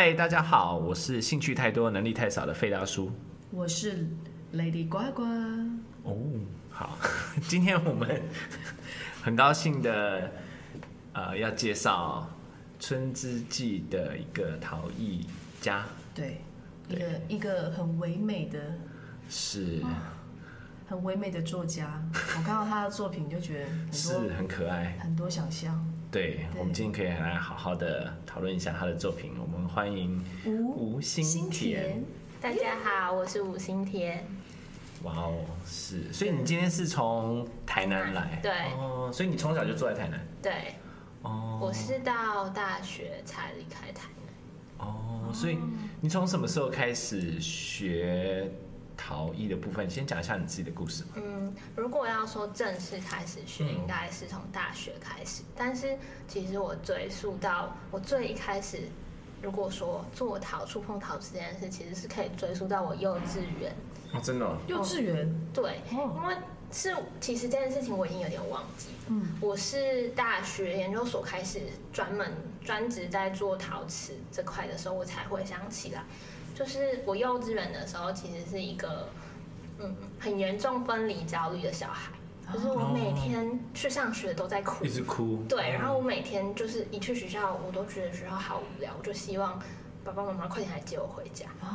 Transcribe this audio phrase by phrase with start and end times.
[0.00, 3.10] 嗨，大家好，我是兴趣太多、能力太少的费大叔。
[3.50, 4.06] 我是
[4.54, 5.24] Lady 呱呱。
[6.04, 6.16] 哦，
[6.70, 6.96] 好，
[7.48, 8.22] 今天我们
[9.20, 10.30] 很高兴的，
[11.12, 12.30] 呃，要介绍
[12.78, 15.26] 春之祭的一个陶艺
[15.60, 15.84] 家。
[16.14, 16.42] 对，
[16.88, 18.60] 一个一个很唯美的，
[19.28, 19.82] 是，
[20.88, 22.00] 很唯美的作家。
[22.14, 24.96] 我看到他的作品就觉得很多是很可爱。
[25.02, 25.87] 很多想象。
[26.10, 29.32] 对，我们今天可以来好好的讨论一下他的作品。
[29.38, 32.02] 我们欢迎吴吴新田。
[32.40, 34.26] 大家好，我是吴心田。
[35.02, 38.40] 哇哦，是，所以你今天是从台南来？
[38.42, 40.26] 对哦，所以你从小就住在台南？
[40.42, 40.52] 对，
[41.20, 44.86] 哦，我是到大学才离开台南。
[44.86, 45.58] 哦，所以
[46.00, 48.50] 你从什么时候开始学
[48.98, 49.88] 陶艺的部分？
[49.88, 51.10] 先讲一下你自己的故事吧。
[51.14, 55.42] 嗯，如果要说正式开始学，嗯应该是从大学开始。
[55.56, 55.96] 但是
[56.26, 58.80] 其实我追溯到我最一开始，
[59.40, 63.74] 如果说做陶、触碰陶瓷这件事，其实是可以追溯到我幼稚园。
[64.12, 64.58] 哦，真的、哦？
[64.66, 66.36] 幼稚园，对，哦因为
[66.70, 68.88] 是其实这件事情我已经有点忘记。
[69.06, 71.60] 嗯，我是大学研究所开始
[71.92, 72.30] 专门
[72.62, 76.04] 专职在做陶瓷这块的时候，我才回想起来，
[76.58, 79.08] 就是我幼稚园的时候，其实是一个
[79.78, 82.10] 嗯很严重分离焦虑的小孩，
[82.52, 85.40] 就是我每天去上学都在哭一，直哭。
[85.48, 89.62] 对，然后我每天就是一去学校，我都觉得学校好无聊，我就希望
[90.02, 91.46] 爸爸妈妈快点来接我回家。
[91.62, 91.68] 哦，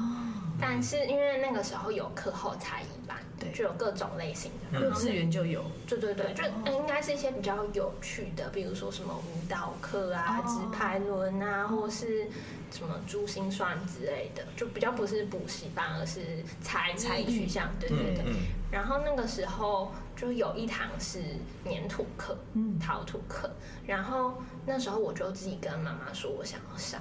[0.59, 3.49] 但是因为那个时候有课后才艺班，对。
[3.53, 5.63] 就有各种类型的，幼稚园就有。
[5.87, 10.43] 对对对，就呃应该是一些比较有趣的，比如说什么舞蹈课啊、哦。
[10.45, 12.27] 直排轮啊，或是
[12.73, 17.69] 什么珠心算之类的，就比较不是补习班，而是才才艺艺取向。
[17.79, 18.23] 对对对。
[18.25, 18.35] 嗯
[18.73, 21.21] 然后那个时候就有一堂是
[21.63, 23.47] 粘土课，嗯陶土课。
[23.85, 26.99] 然后那时候我就自己跟妈妈说，我想要上。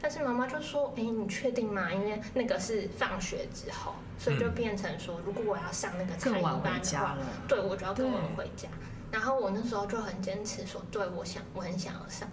[0.00, 1.92] 但是妈妈就说：“哎，你确定吗？
[1.92, 7.16] 因为那个是放学之后，所以就变成说，如果我要上那个才艺班的话家，
[7.46, 8.68] 对我就要更晚对回家。
[9.12, 12.28] 然后我那时候就很坚持说，对我想，我很想要上。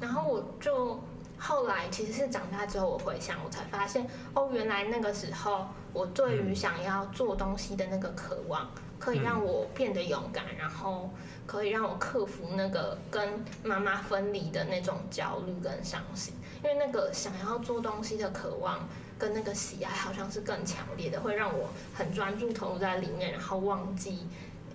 [0.00, 0.98] 然后我就
[1.46, 11.10] 后来其实是长大之后，我回想，我才发现，哦，原来那个时候我对于想要做东西的那个渴望，可以让我变得勇敢，然后
[11.46, 16.32] 可以让我克服那个跟妈妈分离的那种焦虑跟伤心。
[16.62, 18.88] 因为那个想要做东西的渴望
[19.18, 24.26] 跟那个喜爱，好像是更强烈的，会让我很专注投入在里面，然后忘记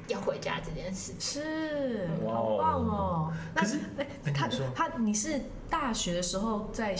[0.09, 1.13] 要回家这件事。
[1.19, 3.33] 是，好棒哦。
[3.55, 6.95] 那可是哎，他你说他你是大学的时候在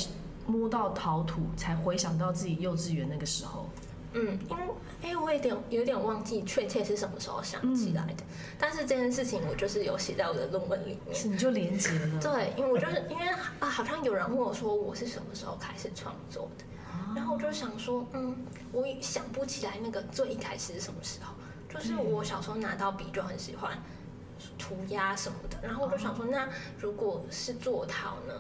[0.48, 3.68] 摸到陶土，才回想到自己幼稚园那个时候。
[4.14, 4.64] 嗯，因为
[5.04, 8.24] 哎，我有点有点忘记确切是什么时候想起来的，
[8.58, 11.16] 但是这件事情我就是有写在我的论文里面。
[11.16, 12.20] 是你就连接了。
[12.20, 13.28] 对，因为我就是因为
[13.60, 16.66] 啊，好像有人问我说我是什么时候开始创作的，
[17.16, 18.36] 然后我就想说，嗯，
[18.72, 21.36] 我也想不起来那个最一开始是什么时候。
[21.70, 23.78] 就是我小时候拿到笔就很喜欢
[24.58, 26.50] 涂鸦什么的，然后我就想说，那
[26.80, 28.34] 如果是做陶呢？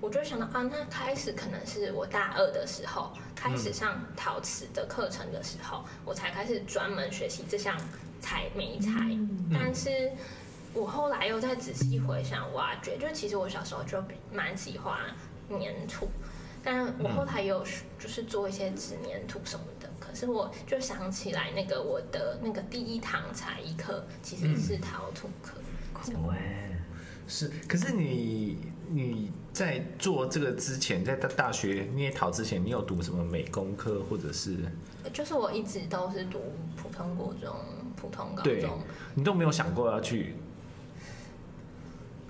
[0.00, 7.74] 我就想到啊，那开始可能是我大二的时候开始上陶瓷的课程的时候，我才开始专门学习这项
[8.20, 8.90] 才媒材。
[9.12, 10.12] 嗯但是
[10.74, 14.98] 我后来又再仔细回想挖掘，就其实我小时候就蛮喜欢
[15.48, 16.08] 粘土，
[16.62, 17.64] 但我后台也有
[17.98, 19.88] 就是做一些纸粘土什么的。
[20.14, 25.54] 可是我就想起来，那个我的那个第一堂才艺课其实是陶土课。
[25.92, 26.70] 酷哎，
[27.26, 28.56] 是，可是你
[28.88, 34.56] 你在做这个之前，在大大学捏陶之前，你有读什么美工科或者是？
[35.12, 36.40] 就是我一直都是读
[36.76, 37.52] 普通国中、
[37.96, 38.78] 普通高中，
[39.16, 40.36] 你都没有想过要去？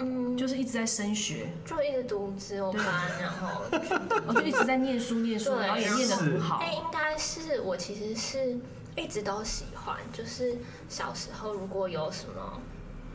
[0.04, 2.84] 嗯，就是一直在升学，就一直读只有班，
[3.20, 3.62] 然后。
[4.28, 5.66] 我就一直在念书念书，对。
[5.66, 6.58] 然后也念得很好。
[6.58, 6.72] 哎、。
[6.74, 8.58] 应该是我其实是
[8.96, 10.56] 一直都喜欢，就是
[10.88, 12.60] 小时候如果有什么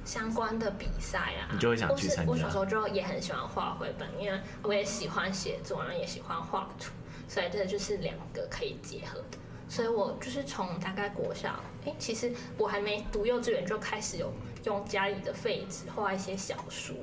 [0.03, 2.31] 相关的比赛啊，你就会想去参加。
[2.31, 6.91] 我小时候就也很喜欢画绘本，因为我也喜欢写作，然后也喜欢画图，
[7.27, 9.37] 所以这就是两个可以结合的。
[9.69, 14.33] 所以我就是从大概国小，哎、其实我还没读幼稚园就开始有
[14.65, 16.95] 用家里的废纸画一些小书，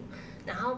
[0.45, 0.77] 然后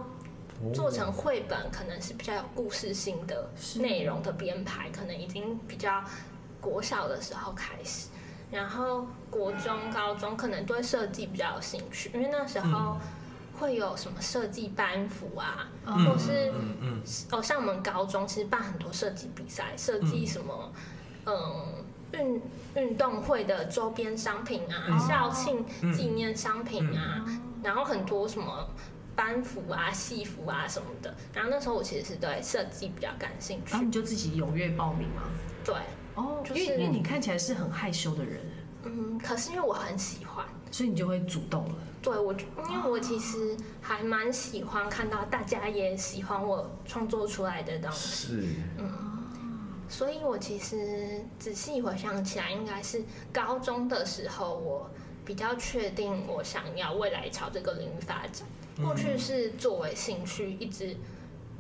[0.75, 6.05] 做成绘本，可能是比较有故事性的是内容的编排，可能已经比较
[6.61, 8.09] 国小的时候开始，
[8.51, 12.99] 然后国中、高中可能对设计比较有兴趣，因为那时候
[13.59, 17.03] 会有什么设计班服啊，嗯或是嗯嗯。
[17.31, 20.73] 哦，像我们高中其实办很多设计比赛，设计什么，
[21.29, 22.43] 嗯，运
[22.75, 28.67] 运动会的周边商品啊，嗯校庆纪念商品啊，嗯然后很多什么
[29.15, 31.15] 班服啊、戏服啊什么的。
[31.35, 33.73] 然后那时候我其实是对设计比较感兴趣。
[33.73, 35.23] 然后你就自己踊跃报名吗？
[35.65, 35.75] 对，
[36.15, 38.41] 哦，就是因为因为你看起来是很害羞的人，
[38.85, 41.75] 嗯，可是因为我很喜欢，所以你就会主动了。
[42.01, 42.33] 对我，
[42.71, 48.27] 因为我其实还蛮喜欢看到大家也喜欢我创作出来的东西。
[48.29, 48.45] 是，
[48.79, 49.08] 嗯，
[49.89, 53.03] 所以我其实仔细回想起来，应该是
[53.33, 54.91] 高中的时候，我
[55.25, 58.47] 比较确定我想要未来朝这个领域发展。
[58.83, 60.97] 过去是作为兴趣，一直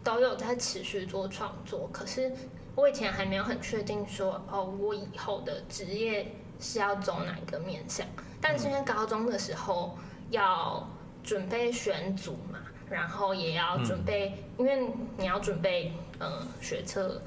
[0.04, 2.32] 都有在持续做创作，可是
[2.76, 8.06] 我以前还没有很确定说，哦，我以后的职业是要走哪一个面向。
[8.40, 9.98] 但是因为高中的时候，
[10.31, 10.88] 要
[11.24, 17.20] 准备选组嘛，然后也要准备，嗯、因为你要准备呃学测、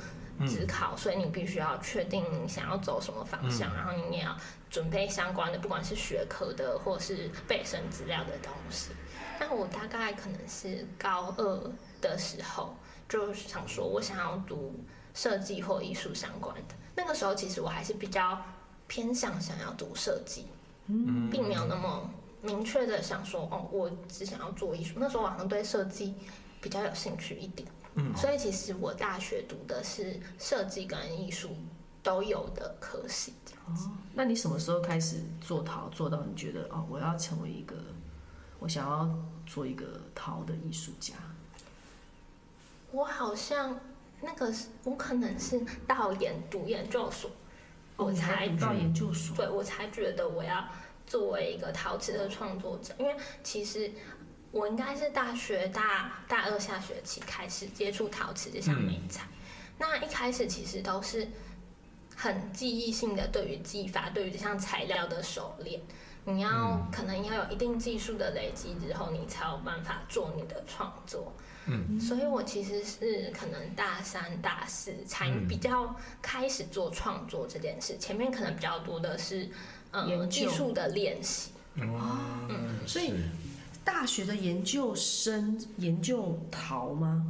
[0.47, 4.35] 指考，所以你必须要确定你想要走什么方向，嗯、然后你也要
[4.69, 8.91] 准备相关的，不管是学科的或是备审资料的东西。
[9.39, 12.75] 那我大概可能是高二的时候，
[13.09, 14.73] 就想说我想要读
[15.13, 16.75] 设计或艺术相关的。
[16.95, 18.39] 那个时候其实我还是比较
[18.87, 20.45] 偏向想要读设计，
[20.87, 22.09] 嗯，并没有那么。
[22.43, 24.95] 明确的想说，哦，我只想要做艺术。
[24.97, 26.15] 那时候我好像对设计
[26.59, 31.55] 比较有兴趣一点，嗯，所以其实我大学读的是设计跟艺术
[32.01, 33.33] 都有的科系。
[33.65, 33.73] 哦，
[34.13, 37.75] 那你什么时候开始做陶，做到你觉得哦，我要成为一个，
[38.59, 39.09] 我想要
[39.45, 41.15] 做一个陶的艺术家？
[42.91, 43.79] 我好像
[44.21, 44.53] 那个
[44.83, 47.29] 我可能是到研读研究所，
[47.97, 50.65] 哦，我才读到研究所，对，我才觉得我要。
[51.07, 53.91] 作为一个陶瓷的创作者，因为其实
[54.51, 59.23] 我应该是大学大大二下学期开始接触陶瓷这项美材。
[59.23, 59.37] 嗯、
[59.77, 61.27] 那一开始其实都是
[62.15, 65.81] 很记忆性的，对于技法，对于这项材料的熟练。
[66.23, 71.33] 你要、嗯、可能要有一定技术的累积之后，你才有办法做你的创作。
[71.65, 79.49] 嗯，所以我其实是可能大三大四才比较开始做创作这件事，前面可能比较多的是。
[79.93, 83.13] 嗯，技术的练习哦，嗯，所以
[83.91, 87.23] 大学的研究生研究陶吗？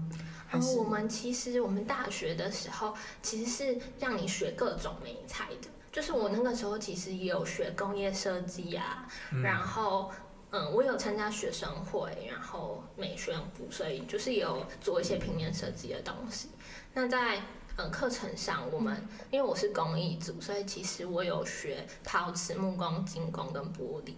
[0.51, 2.93] 然后我们其实我们大学的时候
[3.23, 9.07] 其实是让你学各种美材的，就是我那个时候其实也有学工业设计啊，
[9.43, 10.11] 然后
[10.51, 16.49] 嗯，我有参加学生会，然后美宣部，所以就是也有做一些平面设计的东西。
[16.93, 17.41] 那在
[17.77, 18.95] 嗯，课程上我们
[19.31, 24.13] 因为我是工艺组，所以其实我有学陶瓷、木工、金工跟玻璃，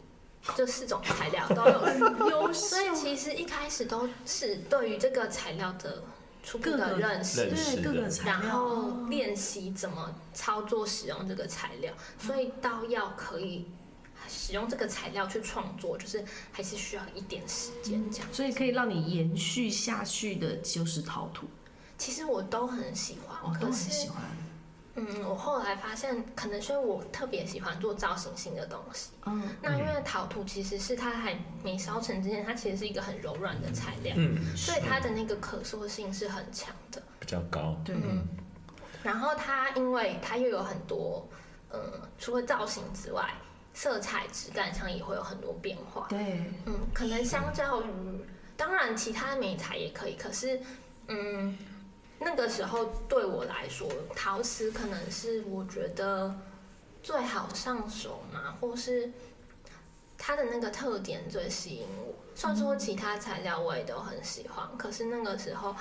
[0.55, 1.63] 这四种材料都
[2.29, 2.53] 有学。
[2.53, 6.03] 所以其实一开始都是对于这个材料的
[6.43, 11.93] 初步的认识，对各个材料，然后练习怎么操作使用这个材料。
[12.19, 13.65] 所以到要可以
[14.27, 18.27] 使用这个材料去创作，就是还是需要一点时间这样。
[18.31, 21.47] 所以可以让你延续下去的就是陶土。
[21.97, 24.21] 其实我都很喜欢，我都很喜欢。
[24.95, 29.09] 嗯，我后来发现，可能是因为我特别喜欢做造型性的东西。
[29.25, 37.75] 嗯，那因为陶土其实是它还没烧成之前，它其实是一个很柔软的材料，嗯，所以它的那个可塑性是很强的，比较高。
[37.83, 37.95] 对。
[37.95, 38.23] 嗯，
[39.01, 41.27] 然后它因为它又有很多，
[41.71, 41.79] 嗯，
[42.19, 43.33] 除了造型之外，
[43.73, 46.05] 色彩质感上也会有很多变化。
[46.07, 46.51] 对。
[46.67, 47.87] 嗯，可能相较于，
[48.55, 50.61] 当然其他美材也可以，可是，
[51.07, 51.57] 嗯。
[52.23, 56.33] 那个时候对我来说，陶瓷可能是我觉得
[57.01, 59.11] 最好上手嘛，或是
[60.17, 62.13] 它的那个特点最吸引我。
[62.35, 65.75] 虽然说其他材料我也都很喜欢，可是那个时候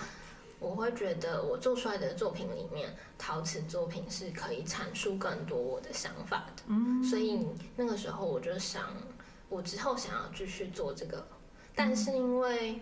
[0.58, 6.62] 我会觉得我做出来的作品里面，陶瓷作品是可以阐述更多我的想法的。
[6.66, 7.46] 嗯，所以
[7.76, 8.94] 那个时候我就想，
[9.49, 11.26] 我之后想要继续做这个，
[11.75, 12.80] 但是因为。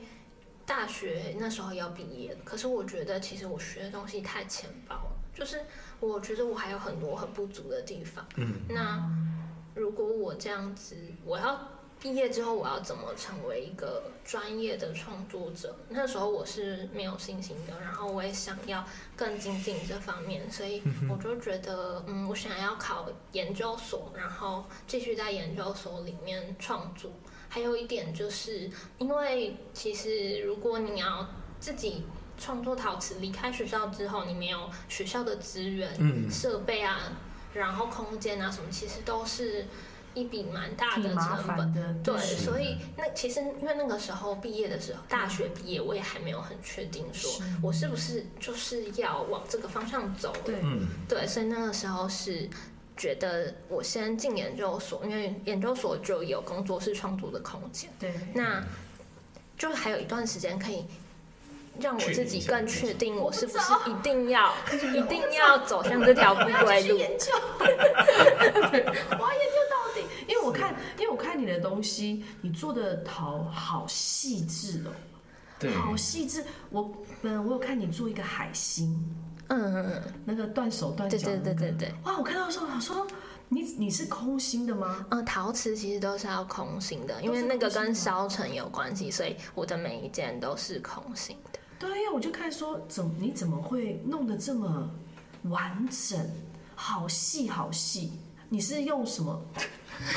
[0.71, 5.61] 大学那时候要毕业了，可是我觉得其实我学的东西太浅薄了，就是
[5.99, 8.25] 我觉得我还有很多很不足的地方。
[8.37, 9.05] 嗯，那
[9.75, 11.61] 如果我这样子，我要
[11.99, 15.75] 毕业之后我要怎么成为一个专业的创作者？
[15.89, 18.85] 那时候我是没有信心的，然后我也想要
[19.17, 27.11] 更精进这方面，所以我就觉得，嗯，我想要考研究所，然后继续在研究所里面创作。
[27.52, 31.28] 还有一点就是，因为其实如果你要
[31.59, 32.04] 自己
[32.38, 37.12] 创作陶瓷，离开学校之后，你没有学校的资源、嗯、设备啊，
[37.52, 39.66] 然后空间啊什么，其实都是
[40.14, 41.73] 一笔蛮大的成本。
[42.04, 47.28] 对，对，所以那其实因为那个时候毕业的时候，大学毕业，我也还没有很确定说
[47.61, 50.33] 我是不是就是要往这个方向走。
[50.45, 50.54] 对，
[51.09, 52.49] 对，所以那个时候是。
[53.00, 57.90] 觉得我先进研究所，因为研究所就有工作室创作的空间。
[57.99, 58.62] 对，那
[59.57, 60.85] 就还有一段时间可以
[61.80, 64.52] 让我自己更确定，我是不是一定要
[64.95, 66.99] 一定要走向这条不归路。
[66.99, 74.92] 研究， 我要研究到底，因为我看，因为我看你的东西，你做的陶好细致哦，
[75.59, 76.45] 对，好细致。
[76.69, 76.92] 我
[77.23, 78.95] 嗯，我有看你做一个海星，
[79.50, 81.95] 嗯嗯嗯，那个断手断脚，对对对对对。
[82.04, 83.07] 哇，我看到的时候，我说。
[83.52, 85.04] 你你是空心的吗？
[85.11, 91.59] 嗯，陶瓷其实都是要空心的，因为那个跟烧成有关系，所以我的每一件都是空心的。
[91.76, 94.88] 对呀，我就看说，怎么你怎么会弄得这么
[95.42, 96.30] 完整，
[96.76, 98.12] 好细好细？
[98.49, 99.45] 你是用什么？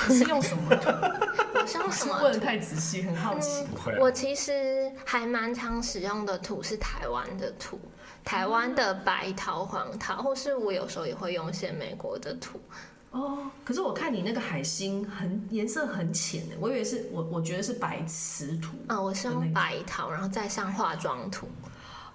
[0.07, 0.91] 你 是用什么土？
[0.91, 2.19] 我用什么？
[2.21, 3.65] 问得太仔细，很好奇。
[3.87, 7.79] 嗯，我其实还蛮常使用的土是台湾的土，
[8.23, 12.59] 台湾的白桃、黄桃，或是我有时候也会用一些美国的土。
[13.11, 18.75] 哦，可是我看你那个海星很颜色很浅的，我以为是我我觉得是白瓷土。
[18.87, 21.47] 啊、哦，我是用白桃，然后再上化妆土。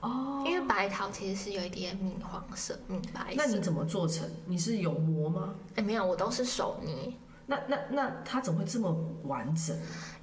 [0.00, 3.34] 哦，因为白桃其实是有一点米黄色、米白色。
[3.36, 4.28] 那你怎么做成？
[4.46, 5.54] 你是有磨吗？
[5.76, 7.12] 哎，没有，我都是手捏。
[7.50, 9.74] 那那那它怎么会这么完整？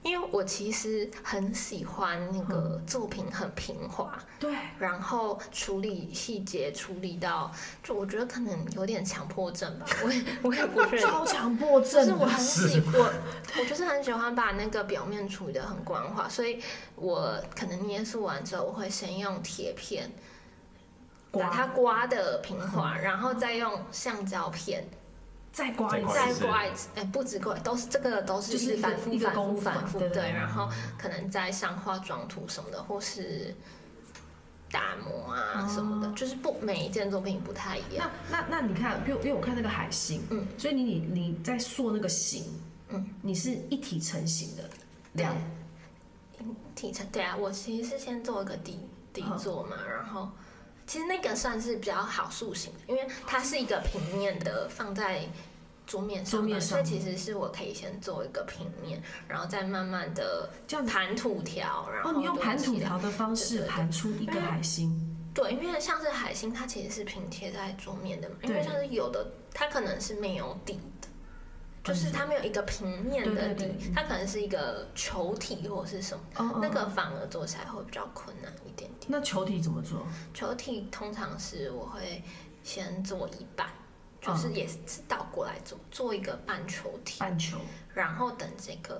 [0.03, 7.51] 因为我其实很喜欢那个作品很平滑，对、嗯，然后处理细节处理到，
[7.81, 12.93] 就我觉得可能有点强迫症吧， 我也我也不是 超强迫症，就是我很喜欢，
[13.57, 16.61] 我就是很喜欢把那个表面处理的很光滑，所以
[16.95, 20.11] 我可能捏塑完之后，我会先用铁片
[21.31, 24.87] 把它刮的平滑，然后再用橡胶片。
[25.55, 33.55] 再刮一次，再刮一次，哎，不止刮，都是这个都是就是反复、反复、反复，对，然后可能再上化妆图什么的，或是
[34.69, 38.11] 打磨啊什么的，就是不每一件作品不太一样。
[38.29, 42.43] 那那那你看，因为因为我看那个海星，嗯，所以你你你在塑那个形，
[42.89, 44.69] 嗯，你是一体成型的，
[45.13, 45.33] 两
[46.37, 46.43] 一
[46.75, 48.77] 体成，对啊，我其实是先做一个底
[49.13, 50.29] 底座嘛，然后。
[50.87, 55.21] 其实那个算是比较好塑形的，因为它是一个平面的，放在
[55.87, 60.49] 桌面上，桌面上，所以其实是我可以先做一个平面，然后再慢慢的
[60.87, 64.91] 盘土条，然后哦，你用盘土条的方式盘出一个海星。
[65.33, 70.81] 对，因为像是海星，它其实是平贴在桌面的嘛，因为像是有的它可能是没有底的。
[71.85, 79.05] 就是它没有一个平面的底，它可能是一个球体或者是什么，那个反而做起来会比较困难一点点。
[79.07, 80.03] 那球体怎么做？
[80.33, 82.23] 球体通常是我会
[82.63, 83.69] 先做一半，
[84.19, 87.59] 就是也是倒过来做，做一个半球体，半球，
[87.93, 88.99] 然后等这个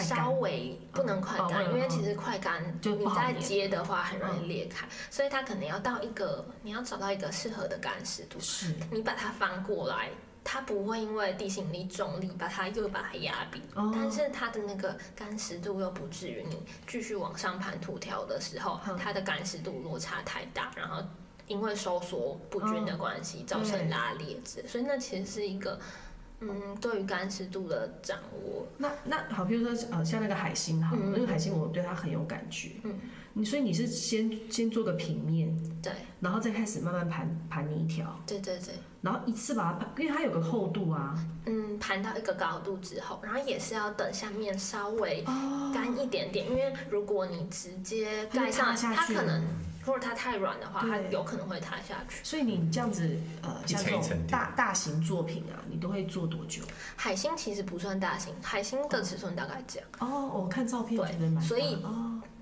[0.00, 10.10] 稍微不能快干，因为其实快干就你再接的话很容易裂开，所以它可能要到一个你要找到一个适合的干湿度，是你把它翻过来。
[10.44, 21.02] 它不会因为地心引力重力把它又把它压扁，哦、但是它的那个干湿度又不至于你继续往上盘土条的时候，嗯、它的干湿度落差太大，然后
[21.46, 25.80] 因为收缩不均的关系、哦、造成拉裂子，所以那其实是一个
[26.40, 28.66] 嗯对于干湿度的掌握。
[28.76, 32.94] 那那好，比如说呃像那个海星哈，那个、嗯、海星我对它很有感觉，嗯，
[33.32, 38.74] 你所以你是先先做个平面，对，然后再开始慢慢盘盘泥条，对对对。
[39.00, 41.14] 然后一次把它盘，因为它有个厚度啊。
[41.46, 45.22] 嗯，盘到一个高度之后，然后也是要等下面稍微
[45.74, 49.44] 干一点点，哦、因为如果你直接盖上，它可能
[49.84, 52.24] 如果它太软的话，它有可能会塌下去。
[52.24, 56.62] 所以你这样子呃，像这种大大型作品啊，你都会做多久？
[56.96, 59.88] 海星其实不算大型，海星的尺寸大概这样。
[60.00, 61.84] 哦，我看照片，对，所以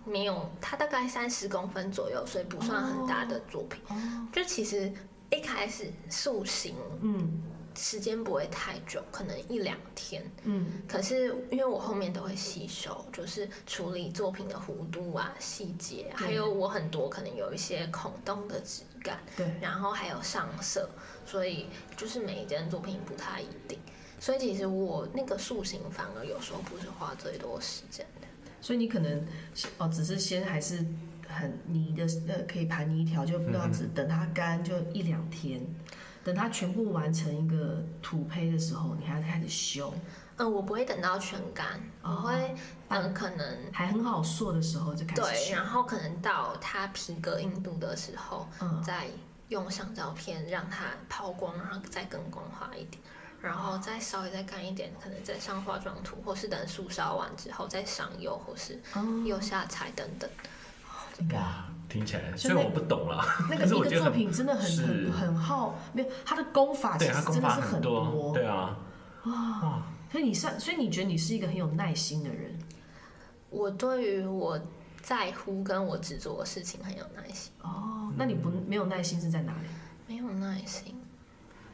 [0.04, 3.82] 没有，它大概三十公分左右，所以不算很大的作品。
[3.88, 3.96] 哦，
[4.32, 4.92] 就其实。
[5.34, 7.40] 一开始塑形，嗯，
[7.74, 10.82] 时间不会太久，可能一两天，嗯。
[10.88, 19.46] 可是因为我后面都会吸收，就是处理作品的弧度啊、细节，对还有我很多可能有一些孔洞的质感，对。
[19.60, 20.88] 然后还有上色，
[21.24, 23.78] 所以就是每一件作品不太一定。
[24.20, 28.26] 所以其实我那个塑形反而有时候不是花最多时间的。
[28.60, 29.26] 所以你可能
[29.78, 30.84] 哦，只是先还是。
[31.28, 35.62] 很泥的呃，可以盘泥条，就不要只等它干就一两天，
[36.24, 39.92] 等它全部完成一个土胚的时候，你还要开始修。
[40.36, 42.54] 嗯，我不会等到全干，哦、我会
[42.88, 45.28] 嗯，可能还很好塑的时候就开始修。
[45.28, 49.06] 对，然后可能到它皮革硬度的时候，嗯，再
[49.48, 53.02] 用橡胶片让它抛光，然后再更光滑一点，
[53.42, 58.80] 然后再稍微再干一点，可能再上化妆图，或是等素烧完之后再上釉，或是
[59.26, 60.28] 釉下彩等等。
[61.34, 68.78] 哇，听起来虽然我不懂了，那个 一个作品真的很很很耗，没有他的功法其实真的是很多，对啊，
[69.26, 72.58] 哇，所以你算，所以你觉得你是一个很有耐心的人？
[73.50, 74.58] 我对于我
[75.02, 77.52] 在乎跟我执着的事情很有耐心。
[77.60, 79.68] 哦，那你不没有耐心是在哪里？
[80.06, 80.98] 没有耐心。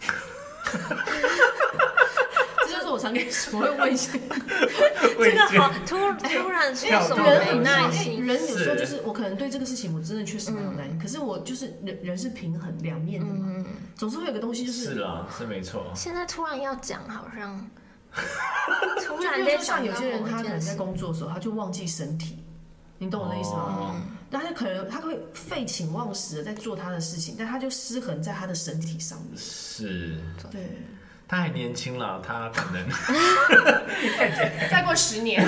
[2.90, 4.18] 我常跟你说，我会问一些
[5.18, 8.24] 这个好突突然说什么没耐心？
[8.24, 13.64] 人有时候就是我可能对这个事情我真的确实没有耐心，可是我就是人人是平衡两面的嘛，
[13.96, 15.92] 总是会有个东西就是是啊，是没错。
[15.94, 17.70] 现在突然要讲，好像
[19.06, 22.38] 突然间像有些人，他可能在工作的时候他就忘记身体，
[22.98, 24.00] 你懂我的意思吗？
[24.30, 29.30] 那他可能他会废寝忘食的在做他的事情，但他就失衡在他的身体上面。
[29.36, 30.18] 是，
[30.50, 30.60] 对。
[31.28, 32.88] 他还年轻了，他可能
[34.70, 35.46] 再过十年。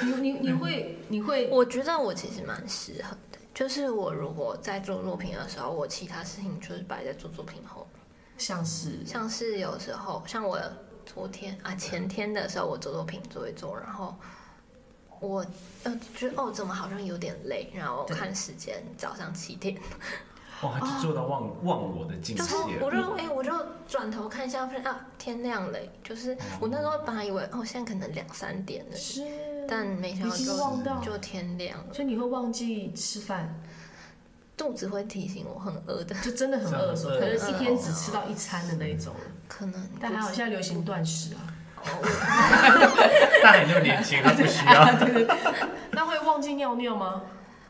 [0.00, 1.48] 你你你会你会？
[1.50, 7.86] 我觉得我其实蛮适合的，就是我如果在做作品的时候，我其他事情就是摆在做作品后。
[8.38, 10.58] 像是像是有时候，像我
[11.04, 14.16] 昨天啊前天的时候，我做作品做一做，然后
[15.20, 15.46] 我
[15.84, 19.76] 呃觉得哦，怎么好像有点累，然后看时间早上七点。
[20.62, 22.42] 哇，就做到忘、哦、忘我的境界。
[22.80, 23.52] 我就哎、欸，我就
[23.88, 25.78] 转头看一下，发现啊，天亮了。
[26.04, 29.22] 就是我那时候本来以为哦，现在可能两三点了，是，
[29.68, 31.92] 但没想到就忘到就天亮了。
[31.92, 33.52] 所以你会忘记吃饭，
[34.56, 39.12] 肚子会提醒我很饿的，就真的很饿的时候，可能一天只吃到一餐的那一种。
[39.48, 41.40] 可能，但还好现在流行断食啊。
[43.42, 44.84] 但还那么年轻，他不需要。
[45.04, 45.36] 对对对。
[45.90, 47.22] 那会忘记尿尿吗？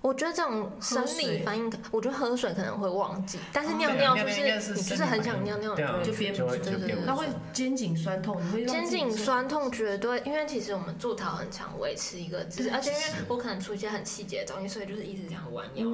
[0.02, 6.97] 我觉得这种生理反应，我觉得喝水可能会忘记，但是尿尿就是你就是很想尿尿，就憋不住，对对对。
[7.06, 15.85] 那会肩颈酸痛，你会肩颈酸痛绝对，因为其实我们做陶很常维持一个姿势，而且因为我可能出一些很细节的东西，所以就是一直这样弯腰，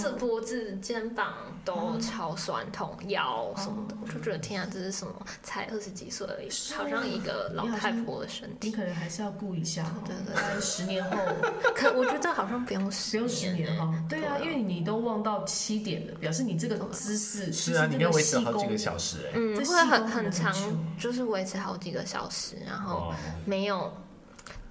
[0.00, 5.14] 这脖子、肩膀都超酸痛，腰什么的，我就觉得天啊，这是什么？
[5.42, 8.70] 才二十几岁而已，好像一个老太婆的身体。
[8.70, 11.18] 你可能还是要顾一下，对对对，十年后，
[11.76, 13.25] 可我觉得好像不用不用。
[13.28, 20.54] 十年哈，对啊，因为你都忘到七点了，表示你这个姿势是啊，你要维持好几个小时哎，嗯，会很很长，
[20.98, 23.12] 就是维持好几个小时，然后
[23.44, 23.92] 没有，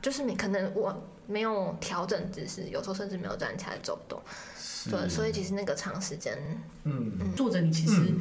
[0.02, 0.96] 就是你可能我
[1.28, 4.22] 没有调整姿势，有时候甚至没有站起来走动。
[4.90, 6.38] 对，所以其实那个长时间，
[6.84, 8.14] 嗯，坐着你其实，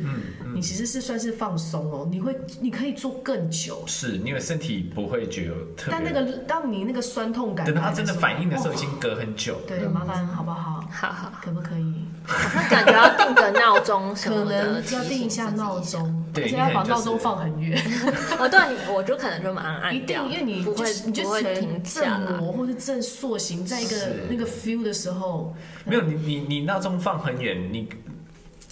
[0.55, 2.09] 你其实是算是放松哦。
[2.11, 5.93] 你会，你可以坐更久，是因为身体不会觉得特别。
[5.93, 9.61] 但那个，当你那个酸痛感，等它真的反应的时候，已经隔很久。
[9.67, 10.83] 对，麻烦好不好？
[10.91, 12.04] 好好，可不可以？
[12.27, 17.79] 好像感觉要定个闹钟什么的，可能要定一下闹钟，而且要把闹钟放很远。
[18.41, 18.59] 哦，对，
[18.91, 23.97] 我就可能就马上按掉，因为你不会，你就停正模或者正塑形，在一个
[24.31, 26.55] 那个 feel 的时候，没有你你你。
[26.55, 27.87] 你闹钟放很远，你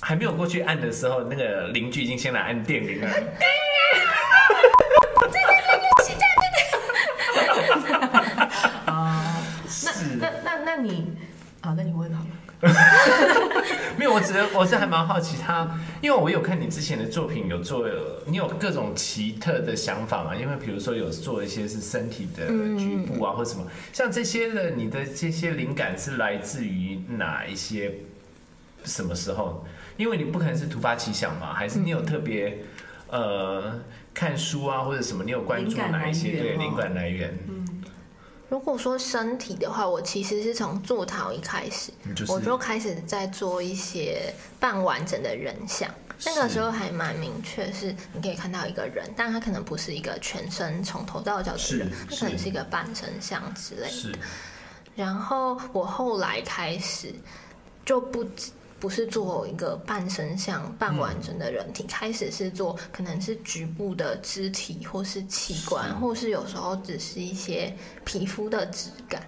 [0.01, 3.09] 还没有过去按的时候，那个邻居已经先来按电铃了。
[8.87, 9.43] 啊，
[10.19, 11.12] 那那那那你
[11.61, 12.29] 啊，那你问好了。
[13.98, 17.88] 没有，我只是我是还蛮好奇他，因为我有看你之前的作品，有做
[18.27, 20.35] 你有各种奇特的想法嘛？
[20.35, 22.46] 因为比如说有做一些是身体的
[22.79, 27.92] 局部啊，或什么，像这些的，你的这些灵感是来自于哪一些？
[28.85, 29.64] 什么时候？
[29.96, 32.59] 因为你不可能是突发奇想嘛，还是你有特别
[33.09, 33.79] 呃
[34.12, 35.22] 看书啊，或者什么？
[35.22, 37.33] 你有关注哪一些对灵感来源？
[38.53, 45.88] 如果说身体的话，我其实是从做陶一开始，就是、我就开始在做一些半完整的人像。
[46.27, 54.19] 那个时候还蛮明确，是你可以看到一个人，但他可能不是一个全身从头到脚的人，他可能是一个半身像之类的。
[54.95, 57.11] 然后我后来开始
[57.87, 58.23] 就不。
[58.83, 67.73] 不是做一个半身像、半完整的人体，嗯、开始是做可能是局部的肢体，或是器官，是或是有时候只是一些
[68.05, 69.23] 皮肤的质感。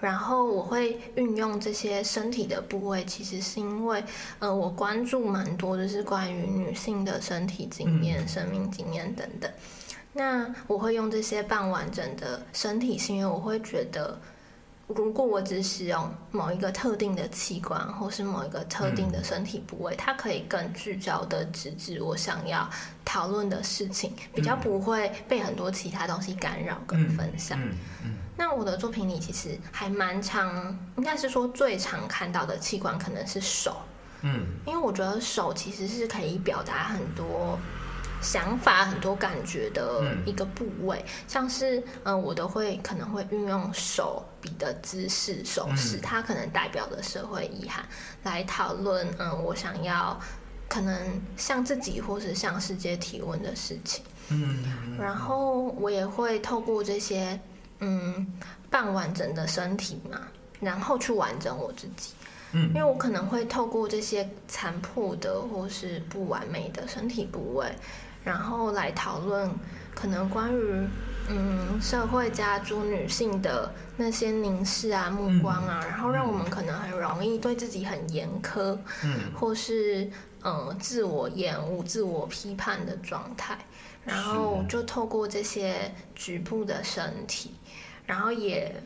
[0.00, 4.02] 然后我会运用这些身体的部位，其实是因为，
[4.40, 9.48] 呃，我关注蛮多就是关于女性的身体经验、嗯、生命经验等等。
[10.12, 14.20] 那我会用这些半完整的身体，是因为我会觉得。
[14.96, 22.68] 如果我只使用某一个特定的器官，或是某一个特定的身体部位，嗯、它可以更聚焦的直指我想要
[23.04, 27.58] 讨论的事情，比较不会被很多其他东西干扰跟分散。
[27.60, 33.76] 嗯嗯嗯、那我的作品里其实还蛮常，应该是说最常看到的器官可能是手。
[34.22, 37.58] 嗯，因为我觉得手其实是可以表达很多。
[38.20, 47.84] 想法很多感觉的一个部位，嗯、像是嗯、呃，我都会可能会运用手笔的姿势、手势，嗯、它可能代表的社会遗憾，
[48.22, 50.20] 来讨论嗯，我想要
[50.68, 54.04] 可能向自己或是向世界提问的事情。
[54.28, 54.62] 嗯，
[54.98, 57.38] 然后我也会透过这些
[57.80, 58.26] 嗯
[58.70, 60.20] 半完整的身体嘛，
[60.60, 62.12] 然后去完整我自己。
[62.52, 67.72] 嗯，因为我可能会透过这些残破的或是不完美的身体部位，
[68.24, 69.50] 然后来讨论
[69.94, 70.88] 可能关于
[71.28, 80.10] 嗯社会加诸女性的那些凝视啊目光啊，然后让我们可能很容易对自己很严苛，嗯，或是
[80.42, 83.58] 嗯自我厌恶、自我批判的状态，
[84.04, 87.54] 然后就透过这些局部的身体，
[88.06, 88.82] 然后也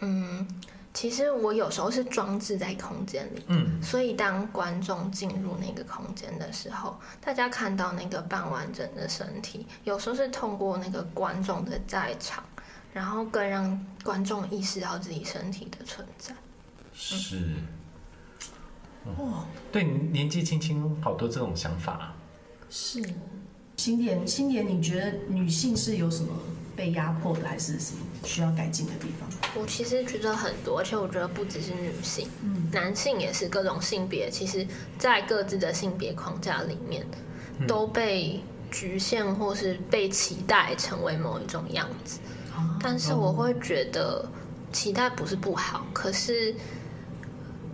[0.00, 0.46] 嗯。
[0.94, 12.42] 其实我有时候是装置在空间里，嗯，所以当观众进入那个空间的时候，大家看到那个半完整的身体，有时候是通过那个观众的在场，
[12.92, 16.34] 然后更让观众意识到自己身体的存在。
[16.92, 17.54] 是，
[19.04, 22.16] 哦，对，年纪轻轻好多这种想法啊。
[22.70, 23.00] 是，
[23.76, 26.32] 新田，新田，你觉得女性是有什么？
[26.78, 29.28] 被压迫的还是什么需要改进的地方？
[29.60, 34.64] 我其实觉得很多，而且我觉得不只是女性，嗯，男性也是各种性别，其实，
[34.96, 37.04] 在各自的性别框架里面，
[37.66, 42.20] 都被局限或是被期待成为某一种样子。
[42.56, 44.24] 嗯，但是我会觉得，
[44.72, 46.54] 期待不是不好，可是，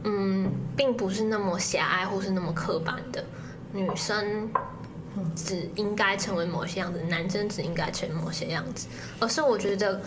[0.04, 3.22] 嗯，并不是那么狭隘或是那么刻板的
[3.70, 4.48] 女生。
[5.36, 8.88] 只应该成为某些样子，男生只应该成为某些样子，
[9.20, 10.00] 而是我觉得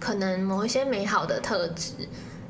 [0.00, 1.92] 可能某一些美好的特质，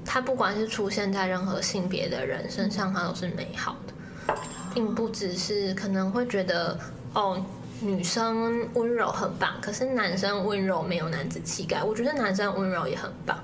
[0.05, 4.35] 它不管是出现在任何性别的人身上，它都是美好的，
[4.75, 6.79] 并不只是可能会觉得
[7.15, 7.45] 哦，
[7.81, 11.83] 女生温柔很棒，可是男生温柔没有男子气概。
[11.83, 13.39] 我觉得男生温柔也很棒，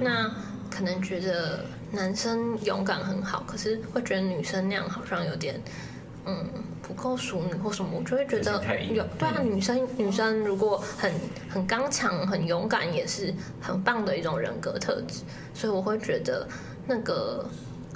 [0.00, 0.30] 那
[0.70, 5.60] 可能觉得男生勇敢很好，可是会觉得女生那样好像有点。
[6.28, 6.44] 嗯，
[6.82, 8.60] 不够淑女或什么，我就会觉得
[8.92, 11.12] 有对啊，女生女生如果很
[11.48, 15.20] 很刚强、很勇敢，也是很棒的一种人格特质。
[15.54, 16.48] 所以我会觉得
[16.86, 17.48] 那个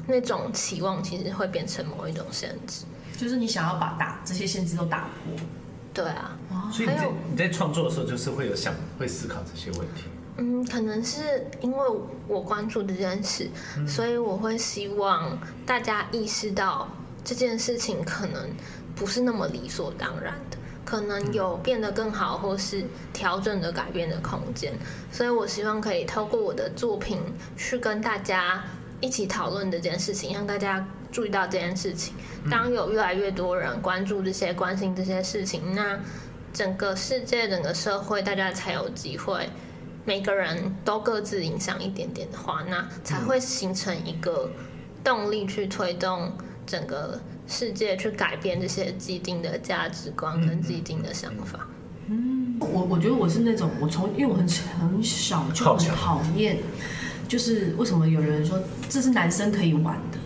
[0.07, 2.85] 那种期望其实会变成某一种限制，
[3.17, 5.45] 就是你想要把打这些限制都打破。
[5.93, 6.39] 对啊，
[6.73, 10.05] 所以你在你在创作的时候，就是会有想会思考这些问题。
[10.37, 11.79] 嗯，可能是因为
[12.29, 16.89] 我关注这件事，嗯，所以我会希望大家意识到。
[17.25, 18.49] 这件事情可能
[18.97, 24.73] 不是那么理所当然的，可能有变得更好或是调整的改变的空间，
[25.13, 27.19] 所以我希望可以透过我的作品
[27.57, 28.65] 去跟大家
[29.01, 32.15] 一起讨论这件事情，让大家注意到这件事情。
[32.51, 35.99] 当有越来越多人关注这些、关心这些事情，那
[36.53, 39.49] 整个世界、整个社会，大家才有机会，
[40.05, 44.51] 每个人都各自影响一点点的话，那才会形成一个
[45.05, 46.33] 动力去推动。
[46.71, 51.67] 整个世界去改变这些既定的价值观跟既定的想法。
[52.07, 54.47] 嗯，我我觉得我是那种，我从因为我很
[54.79, 56.57] 很小就很讨厌，
[57.27, 58.57] 就是为什么有人说
[58.89, 60.19] 这是男生可以玩的？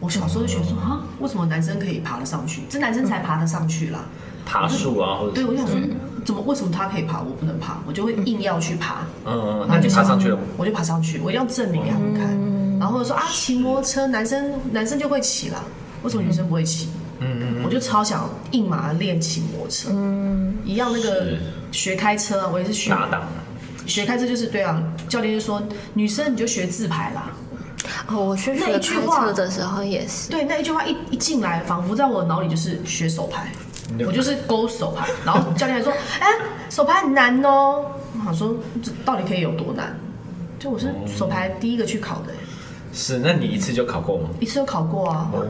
[0.00, 2.62] 我小时候就觉得说啊，为什么男生可以爬得上去？
[2.68, 4.04] 这男生才爬得上去啦，
[4.44, 5.78] 爬树啊，或者对，我想说
[6.24, 7.78] 怎么为什么他可以爬，我不能爬？
[7.86, 9.06] 我就会硬要去爬。
[9.24, 12.78] 嗯嗯，那就爬上去了，我就爬上去，我一定要证明给他们看。
[12.78, 15.64] 然后说啊，骑摩托车男生男生就会骑了，
[16.06, 16.88] 为什么女生不会骑？
[17.18, 19.88] 嗯嗯，我就超想硬马练骑摩托车。
[19.90, 21.36] 嗯，一样那个
[21.72, 22.90] 学开车，我也是学。
[22.90, 23.22] 搭档。
[23.88, 25.60] 学开车就是对啊，教练就说
[25.94, 27.32] 女生你就学自排啦。
[28.06, 30.30] 哦，我学那一句话的时候也是。
[30.30, 33.50] 对，那一句话一一进来，仿佛在我脑里就是学手牌，
[34.06, 35.08] 我就是勾手牌。
[35.24, 36.28] 然后教练还说，哎，
[36.70, 37.84] 手牌很难哦。
[38.16, 39.98] 我想说这到底可以有多难？
[40.60, 42.32] 就我是手牌第一个去考的。
[42.92, 44.28] 是，那你一次就考过吗？
[44.38, 45.28] 一次就考过啊。
[45.32, 45.44] 哦。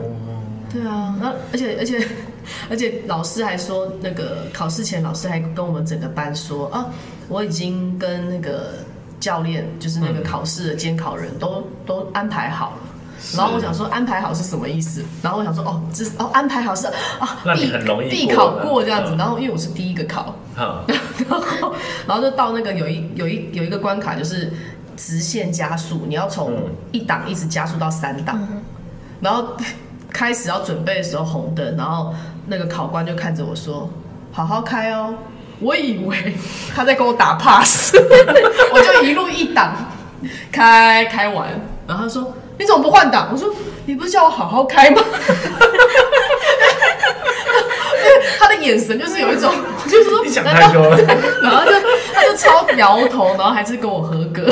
[0.71, 2.07] 对啊，然后而且而且
[2.69, 6.85] 而且老师还说，那个考试前老师还跟我们整个班说啊，
[7.27, 8.73] 我已经跟那个
[9.19, 12.77] 教练，就是那个考试的监考人都、嗯、都安排好了。
[13.35, 15.03] 然后我想说安排好是什么意思？
[15.21, 16.87] 然后我想说哦，这哦安排好是
[17.19, 19.15] 啊，必很容易必考过这样子。
[19.17, 20.83] 然后因为我是第一个考，嗯、
[21.27, 21.75] 然后
[22.07, 24.51] 然后就到那个有一有一有一个关卡就是。
[24.99, 26.51] 直线加速，你要从
[26.91, 28.63] 一档一直加速到三档，嗯，
[29.21, 29.55] 然后
[30.17, 32.11] 开始要准备的时候红灯，然后
[32.47, 33.87] 那个考官就看着我说
[34.33, 35.13] ：“好好开哦。”
[35.61, 36.33] 我以为
[36.75, 37.95] 他在跟我打 pass，
[38.73, 39.75] 我就一路一档
[40.51, 41.49] 开开完，
[41.87, 43.47] 然后他说：“你怎么不换挡？”我说
[43.85, 45.03] ：“你不是叫我好好开吗？”
[48.39, 49.53] 他的眼神就是有一种，
[49.87, 50.97] 就是说你想太多了，
[51.43, 51.71] 然后就
[52.11, 54.51] 他就超摇头，然后还是跟我合格。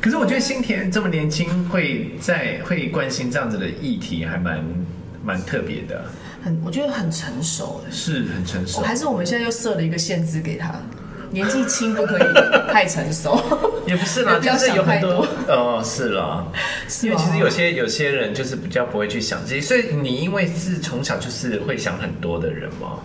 [0.00, 4.64] 可是我觉得新田这么年轻，会在会关心这样子的议题，还蛮
[5.22, 6.04] 蛮特别的。
[6.42, 8.80] 很，我觉得很成熟，是很成熟。
[8.80, 10.74] 还是我们现在又设了一个限制给他？
[11.32, 12.22] 年纪轻不可以
[12.72, 13.40] 太成熟，
[13.86, 16.44] 也不是啦， 就是有很多哦，是啦，
[16.88, 22.98] 是因为其实有些有些人就是比较不会去想这些，所以你因为是从小就是会想很多的人嘛。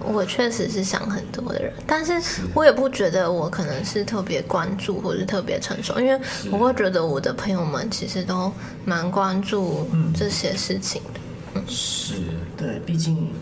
[0.00, 2.12] 我确实是想很多的人，但是
[2.54, 6.20] 我也不觉得我可能是特别关注或是特别成熟，因为
[6.50, 8.52] 我会觉得我的朋友们其实都
[8.84, 11.20] 蛮关注这些事情的。
[11.54, 12.14] 嗯，是，
[12.56, 13.32] 对，毕竟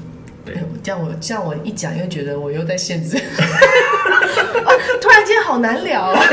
[0.45, 3.19] 对，这样我这样我一讲，又觉得我又在限制，
[5.01, 6.23] 突然间好难聊啊。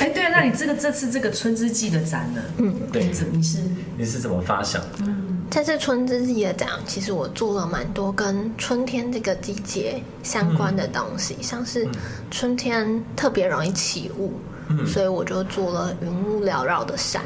[0.00, 2.42] 哎，对啊，那你这个这次这个春之祭的展呢？
[2.58, 3.58] 嗯，对，你是
[3.96, 5.12] 你是怎么发想的？
[5.52, 11.86] 这次春之祭的展，其实我做了蛮多跟春天这个季节相关的东西，嗯、像是
[12.30, 14.32] 春天特别容易起雾，
[14.70, 17.22] 嗯、所以我就做了云雾缭绕的山。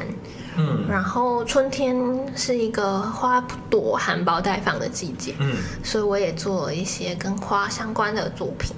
[0.57, 1.95] 嗯，然后春天
[2.35, 8.75] 是一个花朵含苞待放的季节，嗯，所以我也做了一些跟花相关的作品。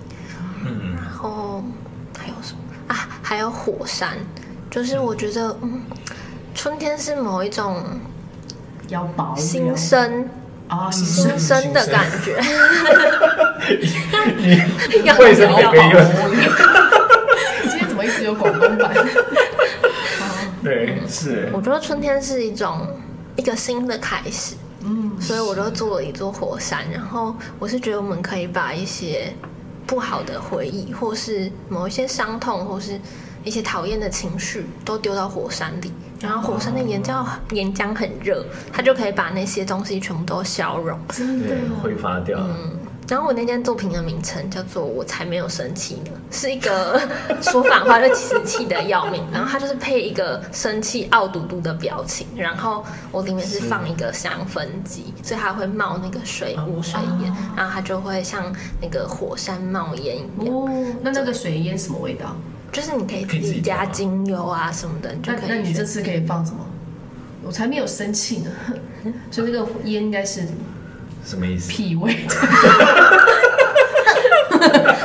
[0.64, 1.64] 嗯，然后
[2.16, 3.20] 还有什么啊？
[3.24, 4.16] 还有火山，
[4.70, 5.82] 就是我觉得，嗯，
[6.54, 7.84] 春天是某一种。
[8.90, 10.28] 要保新生
[10.68, 12.40] 啊，新生的感觉。
[14.90, 16.00] 你为什么没有？
[16.30, 16.42] 你
[17.70, 18.94] 今天怎么一直有广东版？
[20.64, 21.50] 对，是。
[21.54, 22.88] 我觉得春天是一种
[23.36, 26.80] 一个新的开始，嗯，所以我就做了一座火山。
[26.92, 29.34] 然后我是觉得我们可以把一些
[29.88, 33.00] 不好的回忆，或是某一些伤痛，或是
[33.44, 35.92] 一些讨厌的情绪，都丢到火山里。
[36.22, 42.38] 然后火山的岩浆岩浆很热，它就可以把那些东西全部都消融，真的挥发掉。
[42.38, 47.02] 嗯， 然后我那件作品的名称叫做“我才没有生气呢”，是一个
[47.42, 60.54] 说反话就其实气的要命，然后它就是配一个生气傲嘟嘟的表情，然后我里面是放一个香氛机，所以它会冒那个水雾水烟，然后它就会像那个火山冒烟一样。
[60.54, 60.70] 哦，
[61.02, 62.36] 那那个水烟什么味道？
[62.72, 65.42] 就是你可以自己加精油啊什么的，你就可以。
[65.48, 66.66] 那那你这次可以放什么？
[67.44, 68.52] 我才没有生气呢，
[69.32, 70.42] 所以那个烟应该是
[71.26, 71.70] 什么意思？
[71.70, 72.16] 屁味。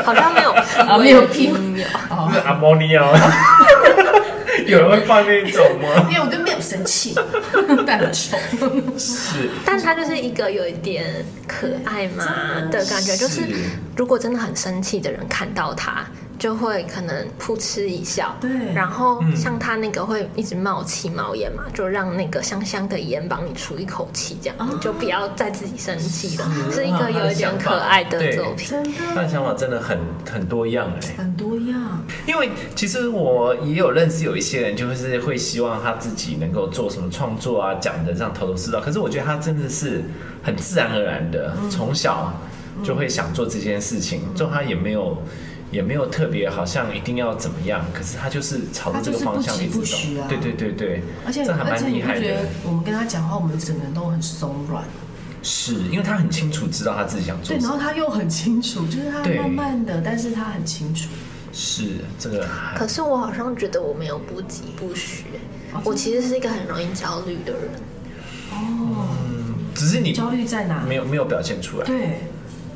[0.05, 3.03] 好像没有啊，没有屁味，是阿摩尼亚。
[4.67, 6.07] 有人会放那种吗？
[6.11, 7.15] 因为我就没有生气，
[7.87, 8.37] 但很丑。
[8.99, 12.25] 是，但它就是一个有一点可爱嘛
[12.71, 13.43] 的感觉，就是
[13.97, 16.05] 如果真的很生气的人看到它。
[16.45, 28.69] 就会可能噗嗤一笑，对，然后像他那个会一直冒气冒烟嘛，就让那个香香的烟帮你出一口气，这样你就不要再自己生气了，是一个有一点可爱的作品。
[29.15, 29.99] 他的想法真的很
[30.31, 32.05] 很多样哎，很多样。
[32.27, 38.83] 因为其实我也有认识有一些人，就是会希望他自己能够做什么创作啊，讲的这样头头是道。
[38.83, 40.05] 可是我觉得他真的是
[40.43, 42.39] 很自然而然的，从小
[42.85, 45.17] 就会想做这件事情，就他也没有。
[45.75, 49.97] 也没有特别，好像一定要怎么样，可是他就是朝着这个方向一直走。
[50.23, 52.21] 啊、对对对对，而且这还蛮厉害的。
[52.21, 54.85] 觉得我们跟他讲话，我们整个人都很松软。
[55.43, 57.59] 是因为他很清楚知道他自己想做什么。
[57.61, 61.09] 对，然后他又很清楚，就是他慢慢的，但是他很清楚。
[61.53, 62.49] 是这个。
[62.77, 65.25] 可是我好像觉得我没有不急不徐，
[65.75, 67.63] 哦、我其实是一个很容易焦虑的人。
[68.53, 69.09] 哦。
[69.29, 70.85] 嗯，只是你焦虑在哪？
[70.89, 71.85] 没有没有表现出来。
[71.85, 72.21] 对。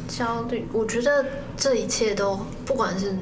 [0.08, 1.24] 焦虑，我觉得
[1.56, 3.14] 这一切都不管是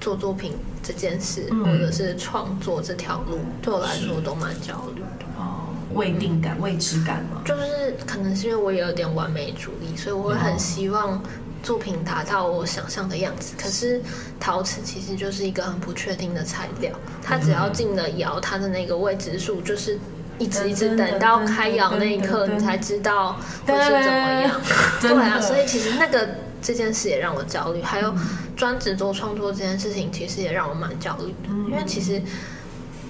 [0.00, 5.26] 做作品这件事，嗯、或者是创作这条路，对我来说都蛮焦虑的。
[5.38, 7.42] 哦，未定感、未知感嘛？
[7.44, 11.22] 就是可能是因为我也有点完美主义，所以我会很希望
[11.62, 13.54] 作品达到我想象的样子。
[13.54, 14.00] 哦、可是
[14.40, 19.98] 陶瓷其实就是一个很不确定的材料，它只要进了窑，它的那个未知数就是。
[20.38, 24.60] 一直一直等到开窑那一刻，你才知道会是怎么样。
[25.00, 26.28] 对啊，所以其实那个
[26.60, 27.80] 这件事也让我焦虑。
[27.82, 28.14] 还有
[28.56, 31.48] 专职做创作这件事情，其实也让我蛮焦虑的。
[31.70, 32.20] 因为其实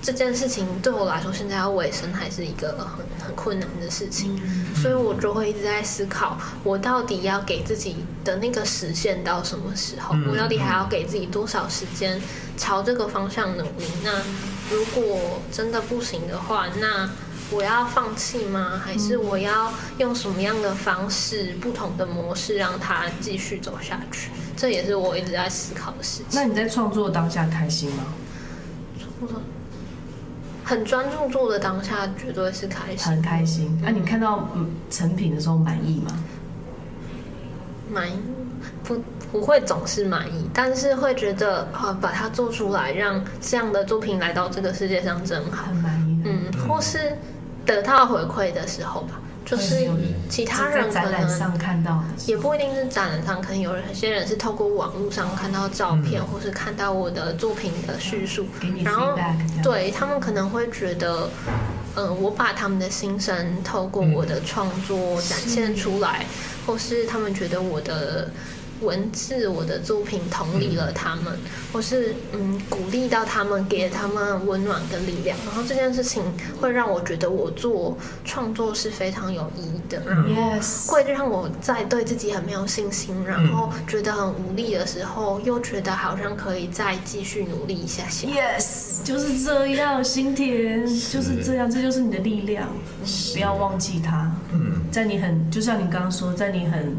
[0.05, 4.39] 这件事情对我来说，现在要维生还是一个很很困难的事情。
[4.77, 10.15] 所以我就会一直在思考，我到底要给自己的那个实现到什么时候？
[10.31, 12.21] 我到底还要给自己多少时间
[12.59, 13.87] 朝这个方向努力？
[14.03, 14.21] 那
[14.71, 17.09] 如果真的不行的话，那
[17.51, 18.79] 我要放弃吗？
[18.85, 24.29] 还是我要用什么样的方式、不同的模式让它继续走下去？
[24.55, 26.27] 这也是我一直在思考的事情。
[26.33, 28.05] 那你在创作当下开心吗？
[28.99, 29.41] 创作
[30.65, 33.79] 很专注做的当下，绝对是开心，很开心。
[33.83, 34.49] 那、你看到
[34.91, 36.13] 成品的时候满意吗？
[37.93, 38.19] 满意。
[38.83, 38.99] 不
[39.31, 46.23] 不会总是满意，但是会觉得啊，把它做出来，让这样的作品来到这个世界上真好，很满意。
[46.25, 47.17] 嗯，或是
[47.67, 49.89] 得到回馈的时候吧，就是
[50.29, 58.47] 其他人可在展览上看到的，也不一定是展览上，可能有些人是透过网络上看到照片，嗯、或是看到我的作品的叙述，
[58.83, 59.19] 然后
[59.63, 61.29] 对他们可能会觉得，
[61.95, 68.31] 嗯、呃，我把他们的心声透过我的创作展现出来，嗯、或是他们觉得我的。
[68.81, 71.39] 文字，我的作品同理了他们，
[71.73, 75.37] 或是嗯鼓励到他们，给了他们温暖跟力量。
[75.47, 76.23] 然后这件事情
[76.61, 80.03] 会让我觉得我做创作是非常有意义的。
[80.29, 88.27] Yes，会让我在对自己很没有信心，然后觉得很无力的时候，又觉得好像可以再继续努力一下下。
[88.29, 92.69] Yes，就是这样，心田就是这样，这就是你的力量，
[93.33, 94.31] 不要忘记它。
[94.53, 96.95] 嗯，在你很就像你刚刚说，在你很。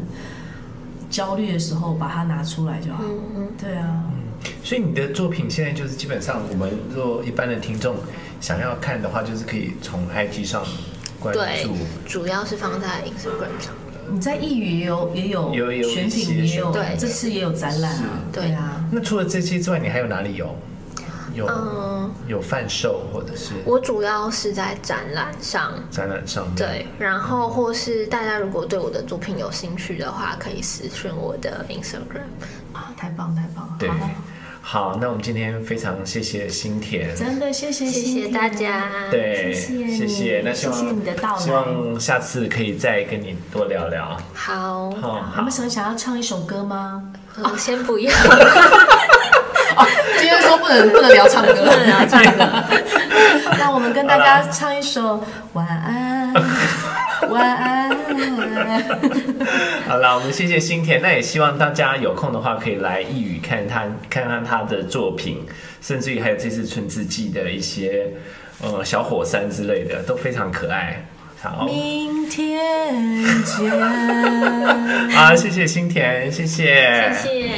[1.10, 3.02] 焦虑的时候，把它拿出来就好。
[3.02, 4.04] 嗯嗯，对啊。
[4.06, 7.96] 嗯，所以你的作品现在就是基本上，我们若一般的听众
[8.40, 10.64] 想要看的话，就是可以从 IG 上
[11.18, 11.40] 关注。
[11.40, 11.66] 对，
[12.06, 13.74] 主要是放在 Instagram 上。
[14.08, 18.20] 你在异语也有也有有有选品也有，对，这次也有展览啊。
[18.32, 18.84] 对啊。
[18.92, 20.56] 那除了这些之外，你还有哪里有？
[21.36, 32.32] 有嗯，有贩售或者是我主要是在展览上，展览上对，然后或是大家如果对我的作品有兴趣的话，可以私讯我的 Instagram
[32.72, 33.90] 啊，太棒太棒，对，
[34.62, 47.12] 好，那我们今天非常谢谢新田，真的谢谢谢谢大家，对，谢谢，那希望谢谢你的到来，希望下次可以再跟你多聊聊，好，好，有没有什么想要唱一首歌吗？
[47.42, 48.10] 哦，先不要。
[49.76, 49.86] 哦，
[50.18, 52.64] 今天说不能不能聊唱歌，不能聊唱歌。
[53.58, 56.32] 那我们跟大家唱一首晚安，
[57.30, 57.90] 晚安。
[59.86, 61.00] 好了，我们谢谢新田。
[61.00, 65.46] 那也希望大家有空的话，可以来一语看他看看他的作品，
[65.80, 68.06] 甚至于还有这次春之祭的一些
[68.62, 71.04] 呃小火山之类的，都非常可爱。
[71.40, 73.70] 好，明天见。
[75.14, 77.52] 好，谢谢新田，谢谢，谢谢。